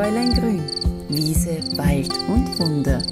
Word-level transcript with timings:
Fräulein 0.00 0.32
Grün, 0.32 0.62
Wiese, 1.10 1.58
Wald 1.76 2.10
und 2.26 2.58
Wunder. 2.58 3.02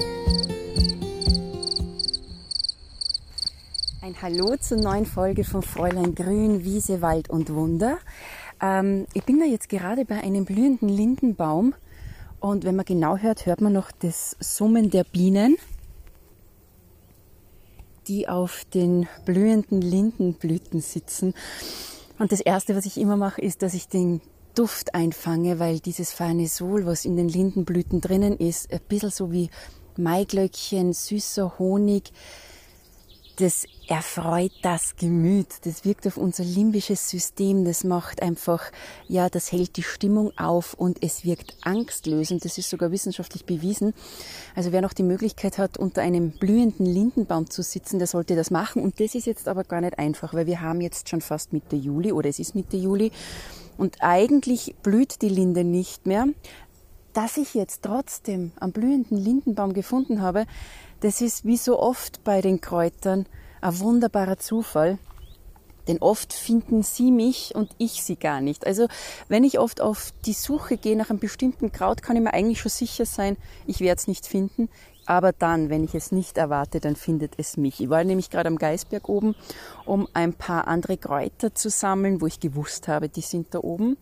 Ein 4.00 4.14
Hallo 4.22 4.57
zur 4.57 4.79
neuen 4.79 5.04
Folge 5.04 5.45
von 5.45 5.61
Fräulein 5.61 6.14
Grün, 6.14 6.64
Wiese, 6.64 7.03
Wald 7.03 7.29
und 7.29 7.52
Wunder. 7.52 7.98
Ähm, 8.62 9.06
ich 9.12 9.23
bin 9.24 9.38
da 9.38 9.45
jetzt 9.45 9.69
gerade 9.69 10.06
bei 10.06 10.14
einem 10.23 10.46
blühenden 10.46 10.88
Lindenbaum 10.88 11.74
und 12.41 12.64
wenn 12.64 12.74
man 12.74 12.87
genau 12.87 13.18
hört, 13.18 13.45
hört 13.45 13.61
man 13.61 13.75
noch 13.75 13.93
das 13.93 14.34
Summen 14.41 14.89
der 14.89 15.05
Bienen, 15.05 15.59
die 18.07 18.30
auf 18.30 18.64
den 18.73 19.07
blühenden 19.27 19.82
Lindenblüten 19.82 20.80
sitzen. 20.80 21.34
Und 22.18 22.32
das 22.32 22.41
Erste, 22.41 22.75
was 22.75 22.86
ich 22.86 22.96
immer 22.96 23.18
mache, 23.18 23.42
ist, 23.42 23.61
dass 23.61 23.75
ich 23.75 23.89
den 23.89 24.23
Duft 24.59 24.93
einfange, 24.93 25.61
weil 25.61 25.79
dieses 25.79 26.11
feine 26.11 26.48
Sol, 26.48 26.85
was 26.85 27.05
in 27.05 27.17
den 27.17 27.29
Lindenblüten 27.29 28.01
drinnen 28.01 28.37
ist, 28.37 28.73
ein 28.73 28.81
bisschen 28.89 29.11
so 29.11 29.31
wie 29.31 29.51
Maiglöckchen, 29.97 30.93
süßer 30.93 31.61
Honig, 31.61 32.12
das 33.37 33.67
erfreut 33.87 34.51
das 34.62 34.97
Gemüt, 34.97 35.47
das 35.65 35.84
wirkt 35.84 36.09
auf 36.09 36.17
unser 36.17 36.43
limbisches 36.43 37.09
System, 37.09 37.65
das 37.65 37.84
macht 37.84 38.21
einfach, 38.21 38.73
ja, 39.07 39.29
das 39.29 39.53
hält 39.53 39.77
die 39.77 39.84
Stimmung 39.84 40.37
auf 40.37 40.75
und 40.75 41.05
es 41.05 41.25
wirkt 41.25 41.56
angstlösend, 41.62 42.45
das 42.45 42.59
ist 42.59 42.69
sogar 42.69 42.91
wissenschaftlich 42.91 43.45
bewiesen. 43.45 43.95
Also 44.56 44.73
wer 44.73 44.83
noch 44.83 44.93
die 44.93 45.05
Möglichkeit 45.05 45.59
hat, 45.59 45.79
unter 45.79 46.03
einem 46.03 46.33
blühenden 46.33 46.84
Lindenbaum 46.84 47.48
zu 47.48 47.62
sitzen, 47.62 48.01
der 48.01 48.09
sollte 48.09 48.34
das 48.34 48.51
machen. 48.51 48.83
Und 48.83 48.98
das 48.98 49.15
ist 49.15 49.27
jetzt 49.27 49.47
aber 49.47 49.62
gar 49.62 49.83
nicht 49.83 50.01
einfach, 50.01 50.34
weil 50.34 50.47
wir 50.47 50.61
haben 50.61 50.81
jetzt 50.81 51.09
schon 51.09 51.20
fast 51.20 51.53
Mitte 51.53 51.77
Juli 51.77 52.11
oder 52.11 52.29
es 52.29 52.41
ist 52.41 52.56
Mitte 52.56 52.77
Juli 52.77 53.12
und 53.78 54.02
eigentlich 54.02 54.74
blüht 54.82 55.23
die 55.23 55.30
Linde 55.30 55.64
nicht 55.64 56.06
mehr. 56.06 56.27
Dass 57.14 57.39
ich 57.39 57.55
jetzt 57.55 57.83
trotzdem 57.83 58.53
am 58.61 58.72
blühenden 58.72 59.16
Lindenbaum 59.16 59.72
gefunden 59.72 60.20
habe, 60.20 60.44
das 61.00 61.20
ist 61.20 61.47
wie 61.47 61.56
so 61.56 61.78
oft 61.78 62.22
bei 62.25 62.42
den 62.42 62.61
Kräutern 62.61 63.27
ein 63.61 63.78
wunderbarer 63.78 64.36
Zufall. 64.36 64.98
Denn 65.86 65.98
oft 66.00 66.34
finden 66.34 66.83
sie 66.83 67.11
mich 67.11 67.55
und 67.55 67.70
ich 67.78 68.03
sie 68.03 68.16
gar 68.16 68.42
nicht. 68.42 68.66
Also 68.66 68.88
wenn 69.28 69.42
ich 69.42 69.58
oft 69.58 69.81
auf 69.81 70.12
die 70.27 70.34
Suche 70.34 70.77
gehe 70.77 70.97
nach 70.97 71.08
einem 71.08 71.19
bestimmten 71.19 71.72
Kraut, 71.72 72.03
kann 72.03 72.16
ich 72.16 72.22
mir 72.22 72.34
eigentlich 72.34 72.60
schon 72.60 72.70
sicher 72.70 73.06
sein, 73.06 73.38
ich 73.66 73.81
werde 73.81 73.98
es 73.98 74.06
nicht 74.06 74.27
finden. 74.27 74.69
Aber 75.09 75.33
dann, 75.33 75.70
wenn 75.70 75.84
ich 75.84 75.95
es 75.95 76.12
nicht 76.12 76.37
erwarte, 76.37 76.81
dann 76.81 76.95
findet 76.95 77.33
es 77.39 77.56
mich. 77.56 77.81
Ich 77.81 77.89
war 77.89 78.05
nämlich 78.05 78.28
gerade 78.28 78.47
am 78.47 78.59
Geisberg 78.59 79.09
oben, 79.09 79.34
um 79.87 80.06
ein 80.12 80.34
paar 80.34 80.69
andere 80.69 80.98
Kräuter 80.98 81.55
zu 81.55 81.70
sammeln, 81.70 82.20
wo 82.20 82.27
ich 82.27 82.41
gewusst 82.41 82.89
habe, 82.89 83.09
die 83.09 83.23
sind 83.23 83.55
da 83.55 83.61
oben. 83.61 83.97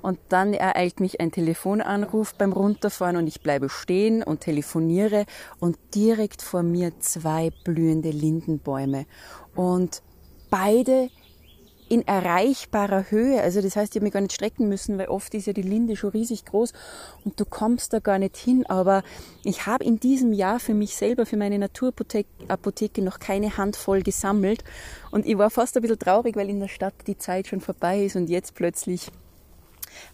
Und 0.00 0.20
dann 0.28 0.54
ereilt 0.54 1.00
mich 1.00 1.20
ein 1.20 1.32
Telefonanruf 1.32 2.36
beim 2.36 2.52
Runterfahren 2.52 3.16
und 3.16 3.26
ich 3.26 3.40
bleibe 3.40 3.68
stehen 3.68 4.22
und 4.22 4.42
telefoniere 4.42 5.26
und 5.58 5.76
direkt 5.92 6.40
vor 6.40 6.62
mir 6.62 7.00
zwei 7.00 7.50
blühende 7.64 8.10
Lindenbäume. 8.10 9.06
Und 9.56 10.02
beide 10.50 11.10
in 11.94 12.06
erreichbarer 12.08 13.10
Höhe. 13.10 13.40
Also 13.40 13.62
das 13.62 13.76
heißt, 13.76 13.92
ich 13.92 13.96
habe 13.96 14.04
mich 14.04 14.12
gar 14.12 14.20
nicht 14.20 14.34
strecken 14.34 14.68
müssen, 14.68 14.98
weil 14.98 15.06
oft 15.06 15.32
ist 15.34 15.46
ja 15.46 15.52
die 15.52 15.62
Linde 15.62 15.94
schon 15.94 16.10
riesig 16.10 16.44
groß 16.44 16.72
und 17.24 17.38
du 17.38 17.44
kommst 17.44 17.92
da 17.92 18.00
gar 18.00 18.18
nicht 18.18 18.36
hin. 18.36 18.66
Aber 18.66 19.04
ich 19.44 19.66
habe 19.66 19.84
in 19.84 20.00
diesem 20.00 20.32
Jahr 20.32 20.58
für 20.58 20.74
mich 20.74 20.96
selber, 20.96 21.24
für 21.24 21.36
meine 21.36 21.56
Naturapotheke 21.56 23.00
noch 23.02 23.20
keine 23.20 23.56
Handvoll 23.56 24.02
gesammelt. 24.02 24.64
Und 25.12 25.24
ich 25.24 25.38
war 25.38 25.50
fast 25.50 25.76
ein 25.76 25.82
bisschen 25.82 26.00
traurig, 26.00 26.34
weil 26.34 26.50
in 26.50 26.58
der 26.58 26.68
Stadt 26.68 26.94
die 27.06 27.16
Zeit 27.16 27.46
schon 27.46 27.60
vorbei 27.60 28.04
ist 28.04 28.16
und 28.16 28.28
jetzt 28.28 28.56
plötzlich 28.56 29.12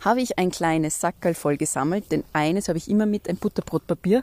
habe 0.00 0.20
ich 0.20 0.38
ein 0.38 0.50
kleines 0.50 1.00
Sackerl 1.00 1.32
voll 1.32 1.56
gesammelt, 1.56 2.12
denn 2.12 2.24
eines 2.34 2.68
habe 2.68 2.76
ich 2.76 2.90
immer 2.90 3.06
mit, 3.06 3.26
ein 3.26 3.36
Butterbrotpapier 3.36 4.22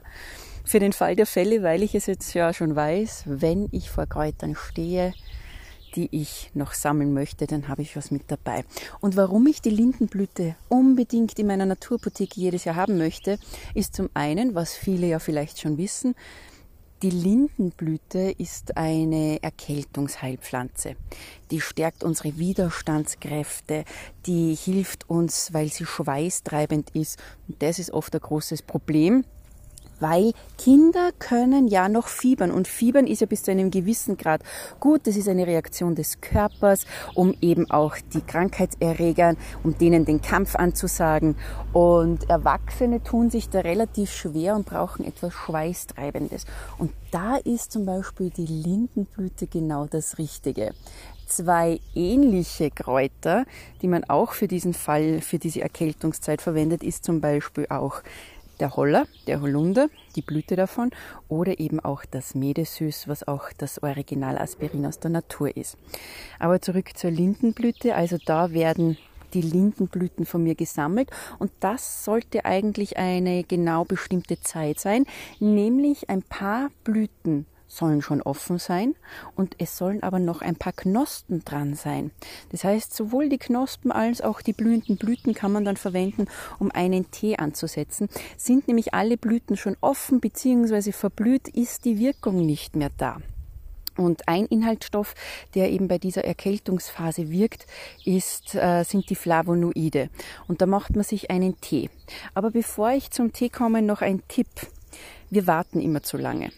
für 0.63 0.79
den 0.79 0.93
Fall 0.93 1.15
der 1.15 1.25
Fälle, 1.25 1.63
weil 1.63 1.81
ich 1.81 1.95
es 1.95 2.05
jetzt 2.05 2.35
ja 2.35 2.53
schon 2.53 2.75
weiß, 2.75 3.23
wenn 3.25 3.67
ich 3.71 3.89
vor 3.89 4.05
Kräutern 4.05 4.55
stehe, 4.55 5.15
die 5.95 6.09
ich 6.11 6.51
noch 6.53 6.73
sammeln 6.73 7.13
möchte, 7.13 7.47
dann 7.47 7.67
habe 7.67 7.81
ich 7.81 7.95
was 7.95 8.11
mit 8.11 8.23
dabei. 8.27 8.65
Und 8.99 9.15
warum 9.15 9.47
ich 9.47 9.61
die 9.61 9.69
Lindenblüte 9.69 10.55
unbedingt 10.69 11.37
in 11.39 11.47
meiner 11.47 11.65
Naturapotheke 11.65 12.39
jedes 12.39 12.65
Jahr 12.65 12.75
haben 12.75 12.97
möchte, 12.97 13.39
ist 13.73 13.95
zum 13.95 14.09
einen, 14.13 14.55
was 14.55 14.73
viele 14.73 15.07
ja 15.07 15.19
vielleicht 15.19 15.59
schon 15.59 15.77
wissen, 15.77 16.15
die 17.03 17.11
Lindenblüte 17.11 18.33
ist 18.39 18.75
eine 18.75 19.37
Erkältungsheilpflanze. 19.43 20.95
Die 21.51 21.61
stärkt 21.61 22.03
unsere 22.03 22.39
Widerstandskräfte, 22.39 23.85
die 24.25 24.55
hilft 24.55 25.07
uns, 25.07 25.53
weil 25.53 25.69
sie 25.69 25.85
schweißtreibend 25.85 26.89
ist. 26.95 27.19
Und 27.47 27.61
das 27.61 27.77
ist 27.77 27.91
oft 27.91 28.15
ein 28.15 28.21
großes 28.21 28.63
Problem 28.63 29.25
weil 29.99 30.33
Kinder 30.57 31.11
können 31.19 31.67
ja 31.67 31.89
noch 31.89 32.07
fiebern 32.07 32.51
und 32.51 32.67
fiebern 32.67 33.07
ist 33.07 33.21
ja 33.21 33.27
bis 33.27 33.43
zu 33.43 33.51
einem 33.51 33.71
gewissen 33.71 34.17
Grad 34.17 34.41
gut. 34.79 35.07
Das 35.07 35.15
ist 35.15 35.27
eine 35.27 35.47
Reaktion 35.47 35.95
des 35.95 36.21
Körpers, 36.21 36.85
um 37.13 37.35
eben 37.41 37.69
auch 37.71 37.95
die 38.13 38.21
Krankheitserregern, 38.21 39.37
um 39.63 39.77
denen 39.77 40.05
den 40.05 40.21
Kampf 40.21 40.55
anzusagen. 40.55 41.35
Und 41.73 42.29
Erwachsene 42.29 43.03
tun 43.03 43.29
sich 43.29 43.49
da 43.49 43.59
relativ 43.59 44.11
schwer 44.11 44.55
und 44.55 44.65
brauchen 44.65 45.05
etwas 45.05 45.33
Schweißtreibendes. 45.33 46.45
Und 46.77 46.91
da 47.11 47.37
ist 47.37 47.71
zum 47.71 47.85
Beispiel 47.85 48.29
die 48.29 48.45
Lindenblüte 48.45 49.47
genau 49.47 49.85
das 49.85 50.17
Richtige 50.17 50.73
zwei 51.27 51.79
ähnliche 51.93 52.71
Kräuter, 52.71 53.45
die 53.81 53.87
man 53.87 54.03
auch 54.05 54.31
für 54.31 54.47
diesen 54.47 54.73
Fall, 54.73 55.21
für 55.21 55.37
diese 55.37 55.61
Erkältungszeit 55.61 56.41
verwendet, 56.41 56.83
ist 56.83 57.03
zum 57.03 57.21
Beispiel 57.21 57.67
auch 57.69 58.01
der 58.59 58.75
Holler, 58.75 59.07
der 59.27 59.41
Holunder, 59.41 59.89
die 60.15 60.21
Blüte 60.21 60.55
davon 60.55 60.91
oder 61.27 61.59
eben 61.59 61.79
auch 61.79 62.05
das 62.05 62.35
Medesüß, 62.35 63.07
was 63.07 63.27
auch 63.27 63.51
das 63.57 63.81
Original 63.83 64.37
Aspirin 64.37 64.85
aus 64.85 64.99
der 64.99 65.11
Natur 65.11 65.55
ist. 65.55 65.77
Aber 66.39 66.61
zurück 66.61 66.97
zur 66.97 67.11
Lindenblüte, 67.11 67.95
also 67.95 68.17
da 68.25 68.51
werden 68.51 68.97
die 69.33 69.41
Lindenblüten 69.41 70.25
von 70.25 70.43
mir 70.43 70.55
gesammelt 70.55 71.09
und 71.39 71.51
das 71.59 72.05
sollte 72.05 72.45
eigentlich 72.45 72.97
eine 72.97 73.43
genau 73.43 73.83
bestimmte 73.83 74.39
Zeit 74.39 74.79
sein, 74.79 75.05
nämlich 75.39 76.09
ein 76.09 76.23
paar 76.23 76.69
Blüten 76.83 77.45
sollen 77.67 78.01
schon 78.01 78.21
offen 78.21 78.57
sein 78.57 78.95
und 79.35 79.55
es 79.59 79.77
sollen 79.77 80.03
aber 80.03 80.19
noch 80.19 80.41
ein 80.41 80.55
paar 80.55 80.73
Knospen 80.73 81.43
dran 81.43 81.75
sein. 81.75 82.11
Das 82.51 82.63
heißt, 82.63 82.95
sowohl 82.95 83.29
die 83.29 83.37
Knospen 83.37 83.91
als 83.91 84.21
auch 84.21 84.41
die 84.41 84.53
blühenden 84.53 84.97
Blüten 84.97 85.33
kann 85.33 85.51
man 85.51 85.65
dann 85.65 85.77
verwenden, 85.77 86.25
um 86.59 86.71
einen 86.71 87.11
Tee 87.11 87.37
anzusetzen. 87.37 88.07
Sind 88.37 88.67
nämlich 88.67 88.93
alle 88.93 89.17
Blüten 89.17 89.57
schon 89.57 89.77
offen 89.81 90.19
bzw. 90.19 90.91
verblüht, 90.91 91.47
ist 91.49 91.85
die 91.85 91.99
Wirkung 91.99 92.45
nicht 92.45 92.75
mehr 92.75 92.91
da. 92.97 93.17
Und 93.97 94.27
ein 94.27 94.45
Inhaltsstoff, 94.45 95.15
der 95.55 95.71
eben 95.71 95.87
bei 95.87 95.97
dieser 95.97 96.23
Erkältungsphase 96.23 97.31
wirkt, 97.31 97.65
ist, 98.05 98.55
äh, 98.55 98.83
sind 98.83 99.09
die 99.09 99.15
Flavonoide. 99.15 100.09
Und 100.47 100.61
da 100.61 100.67
macht 100.67 100.95
man 100.95 101.03
sich 101.03 101.31
einen 101.31 101.59
Tee. 101.59 101.89
Aber 102.33 102.51
bevor 102.51 102.91
ich 102.91 103.11
zum 103.11 103.33
Tee 103.33 103.49
komme, 103.49 103.81
noch 103.81 104.01
ein 104.01 104.21
Tipp. 104.27 104.47
Wir 105.29 105.47
warten 105.47 105.81
immer 105.81 106.03
zu 106.03 106.17
lange. 106.17 106.51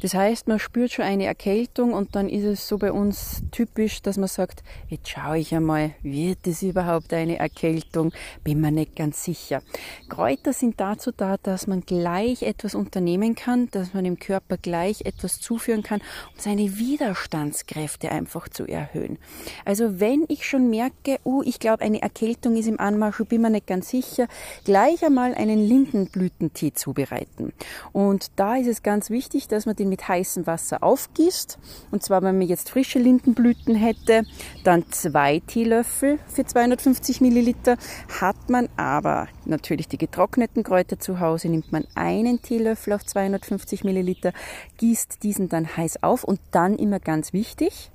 Das 0.00 0.14
heißt, 0.14 0.46
man 0.46 0.60
spürt 0.60 0.92
schon 0.92 1.04
eine 1.04 1.26
Erkältung 1.26 1.92
und 1.92 2.14
dann 2.14 2.28
ist 2.28 2.44
es 2.44 2.68
so 2.68 2.78
bei 2.78 2.92
uns 2.92 3.42
typisch, 3.50 4.00
dass 4.00 4.16
man 4.16 4.28
sagt, 4.28 4.62
jetzt 4.88 5.08
schaue 5.08 5.38
ich 5.38 5.52
einmal, 5.54 5.90
wird 6.02 6.46
es 6.46 6.62
überhaupt 6.62 7.12
eine 7.12 7.38
Erkältung? 7.38 8.12
Bin 8.44 8.60
mir 8.60 8.70
nicht 8.70 8.94
ganz 8.94 9.24
sicher. 9.24 9.60
Kräuter 10.08 10.52
sind 10.52 10.78
dazu 10.78 11.10
da, 11.10 11.36
dass 11.36 11.66
man 11.66 11.80
gleich 11.80 12.42
etwas 12.42 12.76
unternehmen 12.76 13.34
kann, 13.34 13.70
dass 13.72 13.92
man 13.92 14.04
dem 14.04 14.20
Körper 14.20 14.56
gleich 14.56 15.02
etwas 15.04 15.40
zuführen 15.40 15.82
kann, 15.82 16.00
um 16.32 16.38
seine 16.38 16.78
Widerstandskräfte 16.78 18.12
einfach 18.12 18.48
zu 18.48 18.66
erhöhen. 18.66 19.18
Also 19.64 19.98
wenn 19.98 20.24
ich 20.28 20.46
schon 20.46 20.70
merke, 20.70 21.18
oh, 21.24 21.42
ich 21.44 21.58
glaube, 21.58 21.82
eine 21.82 22.02
Erkältung 22.02 22.56
ist 22.56 22.68
im 22.68 22.78
Anmarsch, 22.78 23.18
bin 23.28 23.42
mir 23.42 23.50
nicht 23.50 23.66
ganz 23.66 23.90
sicher, 23.90 24.28
gleich 24.64 25.04
einmal 25.04 25.34
einen 25.34 25.58
Lindenblütentee 25.58 26.72
zubereiten. 26.72 27.52
Und 27.92 28.30
da 28.36 28.56
ist 28.56 28.68
es 28.68 28.84
ganz 28.84 29.10
wichtig, 29.10 29.48
dass 29.48 29.66
man 29.66 29.74
den 29.74 29.87
mit 29.88 30.06
heißem 30.06 30.46
Wasser 30.46 30.82
aufgießt. 30.82 31.58
Und 31.90 32.02
zwar, 32.02 32.22
wenn 32.22 32.38
man 32.38 32.46
jetzt 32.46 32.70
frische 32.70 32.98
Lindenblüten 32.98 33.74
hätte, 33.74 34.24
dann 34.64 34.84
zwei 34.90 35.40
Teelöffel 35.46 36.18
für 36.28 36.44
250 36.44 37.20
Milliliter. 37.20 37.76
Hat 38.20 38.50
man 38.50 38.68
aber 38.76 39.28
natürlich 39.44 39.88
die 39.88 39.98
getrockneten 39.98 40.62
Kräuter 40.62 40.98
zu 40.98 41.20
Hause, 41.20 41.48
nimmt 41.48 41.72
man 41.72 41.86
einen 41.94 42.42
Teelöffel 42.42 42.92
auf 42.92 43.04
250 43.04 43.84
Milliliter, 43.84 44.32
gießt 44.78 45.22
diesen 45.22 45.48
dann 45.48 45.76
heiß 45.76 46.02
auf 46.02 46.24
und 46.24 46.40
dann 46.50 46.76
immer 46.76 47.00
ganz 47.00 47.32
wichtig, 47.32 47.90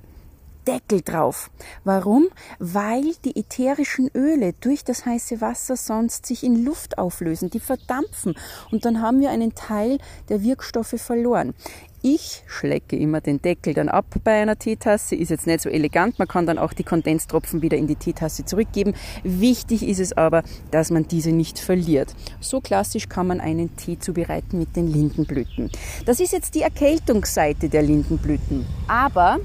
Deckel 0.66 1.02
drauf. 1.02 1.50
Warum? 1.84 2.28
Weil 2.58 3.14
die 3.24 3.36
ätherischen 3.36 4.10
Öle 4.14 4.52
durch 4.60 4.84
das 4.84 5.06
heiße 5.06 5.40
Wasser 5.40 5.76
sonst 5.76 6.26
sich 6.26 6.42
in 6.42 6.64
Luft 6.64 6.98
auflösen, 6.98 7.50
die 7.50 7.60
verdampfen 7.60 8.34
und 8.70 8.84
dann 8.84 9.00
haben 9.00 9.20
wir 9.20 9.30
einen 9.30 9.54
Teil 9.54 9.98
der 10.28 10.42
Wirkstoffe 10.42 10.94
verloren. 10.96 11.54
Ich 12.06 12.42
schlecke 12.46 12.96
immer 12.96 13.22
den 13.22 13.40
Deckel 13.40 13.72
dann 13.72 13.88
ab 13.88 14.04
bei 14.24 14.32
einer 14.32 14.58
Teetasse. 14.58 15.16
Ist 15.16 15.30
jetzt 15.30 15.46
nicht 15.46 15.62
so 15.62 15.70
elegant. 15.70 16.18
Man 16.18 16.28
kann 16.28 16.44
dann 16.44 16.58
auch 16.58 16.74
die 16.74 16.84
Kondenstropfen 16.84 17.62
wieder 17.62 17.78
in 17.78 17.86
die 17.86 17.96
Teetasse 17.96 18.44
zurückgeben. 18.44 18.92
Wichtig 19.22 19.82
ist 19.88 20.00
es 20.00 20.12
aber, 20.12 20.42
dass 20.70 20.90
man 20.90 21.08
diese 21.08 21.32
nicht 21.32 21.58
verliert. 21.58 22.14
So 22.40 22.60
klassisch 22.60 23.08
kann 23.08 23.26
man 23.26 23.40
einen 23.40 23.74
Tee 23.76 23.98
zubereiten 23.98 24.58
mit 24.58 24.76
den 24.76 24.86
Lindenblüten. 24.86 25.70
Das 26.04 26.20
ist 26.20 26.34
jetzt 26.34 26.54
die 26.54 26.60
Erkältungsseite 26.60 27.70
der 27.70 27.80
Lindenblüten. 27.80 28.66
Aber 28.86 29.40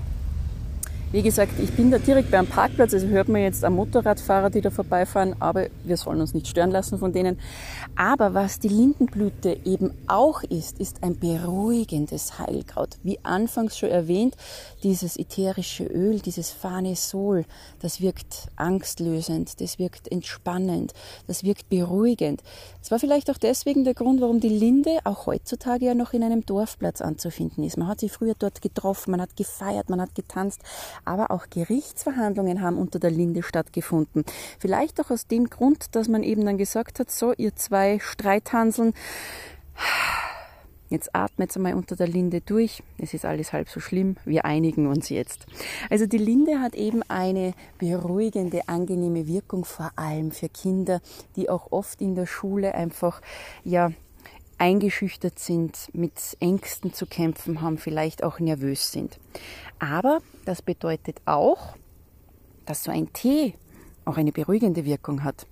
wie 1.12 1.24
gesagt, 1.24 1.54
ich 1.60 1.72
bin 1.72 1.90
da 1.90 1.98
direkt 1.98 2.30
beim 2.30 2.46
Parkplatz, 2.46 2.94
also 2.94 3.08
hört 3.08 3.30
man 3.30 3.42
jetzt 3.42 3.66
am 3.66 3.74
Motorradfahrer, 3.74 4.52
die 4.52 4.62
da 4.62 4.70
vorbeifahren, 4.70 5.36
aber 5.40 5.66
wir 5.84 5.98
sollen 5.98 6.22
uns 6.22 6.36
nicht 6.36 6.48
stören 6.48 6.70
lassen 6.70 7.00
von 7.00 7.12
denen. 7.12 7.40
Aber 7.96 8.36
was 8.36 8.60
die 8.60 8.68
Lindenblüte 8.68 9.58
eben 9.66 9.92
auch 10.06 10.44
ist, 10.44 10.80
ist 10.80 11.02
ein 11.02 11.18
beruhigendes 11.18 12.38
Heilkraut. 12.38 12.98
Wie 13.02 13.18
anfangs 13.24 13.76
schon 13.76 13.90
erwähnt, 13.90 14.36
dieses 14.84 15.18
ätherische 15.18 15.86
Öl, 15.86 16.20
dieses 16.20 16.52
Phanesol, 16.52 17.46
das 17.82 18.02
wirkt 18.02 18.50
angstlösend, 18.56 19.62
das 19.62 19.80
wirkt 19.80 20.12
entspannend, 20.12 20.94
das 21.26 21.44
wirkt 21.44 21.70
beruhigend. 21.70 22.44
Das 22.82 22.92
war 22.92 23.00
vielleicht 23.00 23.32
auch 23.32 23.38
deswegen 23.38 23.84
der 23.84 23.96
Grund, 23.96 24.22
warum 24.22 24.40
die 24.40 24.50
Linde 24.50 25.00
auch 25.06 25.26
heutzutage 25.26 25.86
ja 25.86 25.96
noch 25.96 26.14
in 26.14 26.22
einem 26.22 26.46
Dorfplatz 26.46 27.02
anzufinden 27.02 27.64
ist. 27.64 27.78
Man 27.78 27.88
hat 27.88 28.00
sie 28.00 28.10
früher 28.10 28.36
dort 28.38 28.62
getroffen, 28.62 29.10
man 29.10 29.22
hat 29.22 29.36
gefeiert, 29.36 29.90
man 29.90 30.00
hat 30.00 30.14
getanzt 30.14 30.62
aber 31.06 31.32
auch 31.32 31.48
Gerichtsverhandlungen 31.50 32.62
haben 32.62 32.78
unter 32.78 33.00
der 33.00 33.12
Linde 33.12 33.44
stattgefunden. 33.44 34.24
Vielleicht 34.60 35.00
auch 35.02 35.12
aus 35.12 35.28
dem 35.28 35.50
Grund, 35.50 35.96
dass 35.96 36.08
man 36.08 36.24
eben 36.24 36.46
dann 36.46 36.58
gesagt 36.58 37.00
hat, 37.00 37.12
so, 37.12 37.34
ihr 37.34 37.56
zwei 37.56 38.00
Streithanseln, 38.00 38.94
Jetzt 40.90 41.16
atmet 41.16 41.56
einmal 41.56 41.76
unter 41.76 41.96
der 41.96 42.08
Linde 42.08 42.42
durch. 42.42 42.82
Es 42.98 43.14
ist 43.14 43.24
alles 43.24 43.54
halb 43.54 43.70
so 43.70 43.80
schlimm. 43.80 44.16
Wir 44.26 44.46
einigen 44.46 44.88
uns 44.88 45.10
jetzt. 45.10 45.46
Also 45.92 46.08
die 46.08 46.18
Linde 46.18 46.60
hat 46.62 46.74
eben 46.74 47.04
eine 47.08 47.54
beruhigende, 47.78 48.68
angenehme 48.68 49.28
Wirkung, 49.28 49.66
vor 49.66 49.92
allem 49.96 50.32
für 50.32 50.50
Kinder, 50.50 51.00
die 51.36 51.48
auch 51.48 51.72
oft 51.72 52.02
in 52.02 52.16
der 52.16 52.26
Schule 52.26 52.74
einfach, 52.74 53.22
ja, 53.64 53.92
eingeschüchtert 54.60 55.40
sind, 55.40 55.90
mit 55.94 56.38
Ängsten 56.40 56.94
zu 56.94 57.06
kämpfen 57.06 57.62
haben, 57.62 57.78
vielleicht 57.78 58.24
auch 58.24 58.40
nervös 58.40 58.92
sind. 58.92 59.20
Aber 59.80 60.20
das 60.46 60.62
bedeutet 60.62 61.22
auch, 61.26 61.76
dass 62.66 62.84
so 62.84 62.92
ein 62.92 63.12
Tee 63.14 63.56
auch 64.06 64.18
eine 64.18 64.32
beruhigende 64.32 64.86
Wirkung 64.86 65.24
hat. 65.24 65.48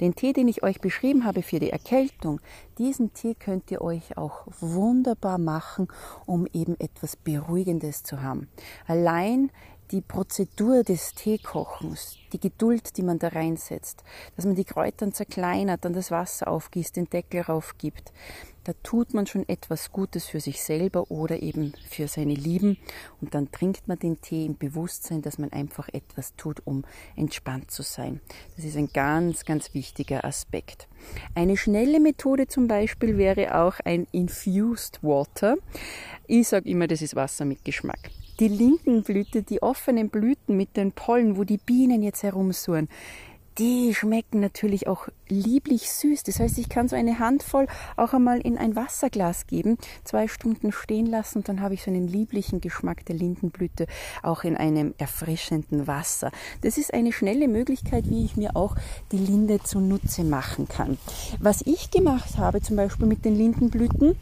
Den 0.00 0.14
Tee, 0.14 0.32
den 0.32 0.48
ich 0.48 0.62
euch 0.62 0.80
beschrieben 0.80 1.24
habe 1.24 1.42
für 1.42 1.58
die 1.58 1.70
Erkältung, 1.70 2.40
diesen 2.78 3.14
Tee 3.14 3.34
könnt 3.34 3.70
ihr 3.70 3.80
euch 3.80 4.16
auch 4.18 4.46
wunderbar 4.60 5.38
machen, 5.38 5.88
um 6.26 6.46
eben 6.52 6.78
etwas 6.78 7.16
Beruhigendes 7.16 8.02
zu 8.02 8.22
haben. 8.22 8.48
Allein 8.86 9.50
die 9.90 10.00
Prozedur 10.00 10.84
des 10.84 11.14
Teekochens, 11.14 12.16
die 12.32 12.40
Geduld, 12.40 12.96
die 12.96 13.02
man 13.02 13.18
da 13.18 13.28
reinsetzt, 13.28 14.04
dass 14.36 14.44
man 14.44 14.54
die 14.54 14.64
Kräuter 14.64 15.10
zerkleinert, 15.12 15.84
dann 15.84 15.92
das 15.92 16.10
Wasser 16.10 16.48
aufgießt, 16.48 16.96
den 16.96 17.10
Deckel 17.10 17.42
raufgibt, 17.42 18.12
da 18.64 18.74
tut 18.82 19.14
man 19.14 19.26
schon 19.26 19.48
etwas 19.48 19.90
Gutes 19.90 20.26
für 20.26 20.38
sich 20.38 20.62
selber 20.62 21.10
oder 21.10 21.42
eben 21.42 21.72
für 21.88 22.08
seine 22.08 22.34
Lieben 22.34 22.76
und 23.20 23.34
dann 23.34 23.50
trinkt 23.50 23.88
man 23.88 23.98
den 23.98 24.20
Tee 24.20 24.44
im 24.44 24.58
Bewusstsein, 24.58 25.22
dass 25.22 25.38
man 25.38 25.50
einfach 25.50 25.88
etwas 25.88 26.36
tut, 26.36 26.60
um 26.66 26.84
entspannt 27.16 27.70
zu 27.70 27.82
sein. 27.82 28.20
Das 28.56 28.64
ist 28.64 28.76
ein 28.76 28.90
ganz, 28.92 29.44
ganz 29.44 29.72
wichtiger 29.72 30.24
Aspekt. 30.24 30.88
Eine 31.34 31.56
schnelle 31.56 32.00
Methode 32.00 32.46
zum 32.48 32.68
Beispiel 32.68 33.16
wäre 33.16 33.56
auch 33.56 33.80
ein 33.84 34.06
Infused 34.12 35.02
Water. 35.02 35.56
Ich 36.26 36.48
sage 36.48 36.68
immer, 36.68 36.86
das 36.86 37.00
ist 37.00 37.16
Wasser 37.16 37.46
mit 37.46 37.64
Geschmack 37.64 38.10
die 38.40 38.48
Lindenblüte, 38.48 39.42
die 39.42 39.62
offenen 39.62 40.08
Blüten 40.08 40.56
mit 40.56 40.76
den 40.76 40.92
Pollen, 40.92 41.36
wo 41.36 41.44
die 41.44 41.58
Bienen 41.58 42.02
jetzt 42.02 42.22
herumsuhren, 42.22 42.88
die 43.58 43.94
schmecken 43.94 44.40
natürlich 44.40 44.86
auch 44.86 45.08
lieblich 45.28 45.90
süß. 45.90 46.22
Das 46.22 46.40
heißt, 46.40 46.56
ich 46.56 46.70
kann 46.70 46.88
so 46.88 46.96
eine 46.96 47.18
Handvoll 47.18 47.66
auch 47.96 48.14
einmal 48.14 48.40
in 48.40 48.56
ein 48.56 48.74
Wasserglas 48.74 49.46
geben, 49.46 49.76
zwei 50.04 50.28
Stunden 50.28 50.72
stehen 50.72 51.04
lassen 51.04 51.38
und 51.38 51.48
dann 51.48 51.60
habe 51.60 51.74
ich 51.74 51.82
so 51.82 51.90
einen 51.90 52.08
lieblichen 52.08 52.62
Geschmack 52.62 53.04
der 53.04 53.16
Lindenblüte 53.16 53.86
auch 54.22 54.44
in 54.44 54.56
einem 54.56 54.94
erfrischenden 54.96 55.86
Wasser. 55.86 56.30
Das 56.62 56.78
ist 56.78 56.94
eine 56.94 57.12
schnelle 57.12 57.48
Möglichkeit, 57.48 58.08
wie 58.08 58.24
ich 58.24 58.36
mir 58.36 58.56
auch 58.56 58.76
die 59.12 59.18
Linde 59.18 59.60
zunutze 59.62 60.24
machen 60.24 60.66
kann. 60.66 60.96
Was 61.38 61.60
ich 61.60 61.90
gemacht 61.90 62.38
habe, 62.38 62.62
zum 62.62 62.76
Beispiel 62.76 63.06
mit 63.06 63.26
den 63.26 63.36
Lindenblüten, 63.36 64.16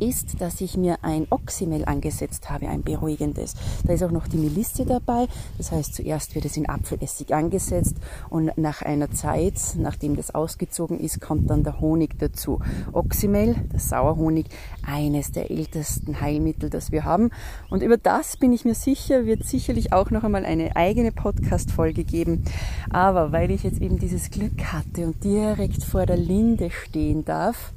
ist, 0.00 0.40
dass 0.40 0.60
ich 0.60 0.76
mir 0.76 0.98
ein 1.02 1.26
Oxymel 1.30 1.84
angesetzt 1.84 2.50
habe, 2.50 2.68
ein 2.68 2.82
beruhigendes. 2.82 3.54
Da 3.84 3.92
ist 3.92 4.02
auch 4.02 4.10
noch 4.10 4.26
die 4.26 4.36
Melisse 4.36 4.84
dabei. 4.84 5.26
Das 5.58 5.72
heißt, 5.72 5.94
zuerst 5.94 6.34
wird 6.34 6.44
es 6.44 6.56
in 6.56 6.68
Apfelessig 6.68 7.34
angesetzt 7.34 7.96
und 8.30 8.56
nach 8.56 8.82
einer 8.82 9.10
Zeit, 9.10 9.54
nachdem 9.76 10.16
das 10.16 10.34
ausgezogen 10.34 10.98
ist, 10.98 11.20
kommt 11.20 11.50
dann 11.50 11.64
der 11.64 11.80
Honig 11.80 12.18
dazu. 12.18 12.60
Oxymel, 12.92 13.54
der 13.72 13.80
Sauerhonig, 13.80 14.46
eines 14.86 15.32
der 15.32 15.50
ältesten 15.50 16.20
Heilmittel, 16.20 16.70
das 16.70 16.92
wir 16.92 17.04
haben. 17.04 17.30
Und 17.70 17.82
über 17.82 17.96
das 17.96 18.36
bin 18.36 18.52
ich 18.52 18.64
mir 18.64 18.74
sicher, 18.74 19.26
wird 19.26 19.44
sicherlich 19.44 19.92
auch 19.92 20.10
noch 20.10 20.24
einmal 20.24 20.44
eine 20.44 20.76
eigene 20.76 21.12
Podcast-Folge 21.12 22.04
geben. 22.04 22.44
Aber 22.90 23.32
weil 23.32 23.50
ich 23.50 23.62
jetzt 23.62 23.80
eben 23.80 23.98
dieses 23.98 24.30
Glück 24.30 24.72
hatte 24.72 25.06
und 25.06 25.22
direkt 25.24 25.82
vor 25.84 26.06
der 26.06 26.16
Linde 26.16 26.70
stehen 26.70 27.24
darf, 27.24 27.72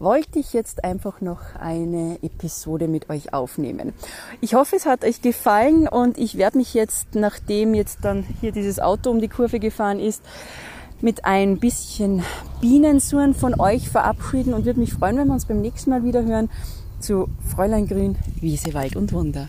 wollte 0.00 0.38
ich 0.38 0.52
jetzt 0.52 0.82
einfach 0.82 1.20
noch 1.20 1.40
eine 1.58 2.18
Episode 2.22 2.88
mit 2.88 3.10
euch 3.10 3.32
aufnehmen. 3.32 3.92
Ich 4.40 4.54
hoffe, 4.54 4.76
es 4.76 4.86
hat 4.86 5.04
euch 5.04 5.22
gefallen 5.22 5.86
und 5.86 6.18
ich 6.18 6.38
werde 6.38 6.58
mich 6.58 6.74
jetzt, 6.74 7.14
nachdem 7.14 7.74
jetzt 7.74 7.98
dann 8.02 8.24
hier 8.40 8.50
dieses 8.50 8.80
Auto 8.80 9.10
um 9.10 9.20
die 9.20 9.28
Kurve 9.28 9.60
gefahren 9.60 10.00
ist, 10.00 10.22
mit 11.02 11.24
ein 11.24 11.58
bisschen 11.58 12.22
Bienensuren 12.60 13.34
von 13.34 13.58
euch 13.60 13.88
verabschieden 13.88 14.54
und 14.54 14.64
würde 14.64 14.80
mich 14.80 14.92
freuen, 14.92 15.16
wenn 15.18 15.28
wir 15.28 15.34
uns 15.34 15.46
beim 15.46 15.60
nächsten 15.60 15.90
Mal 15.90 16.02
wieder 16.02 16.24
hören 16.24 16.50
zu 16.98 17.28
Fräulein 17.54 17.86
Grün, 17.86 18.16
Wiese, 18.40 18.74
Wald 18.74 18.96
und 18.96 19.12
Wunder. 19.12 19.48